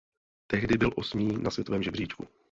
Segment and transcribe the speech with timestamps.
[0.47, 2.27] Tehdy byl osmý na světovém žebříčku.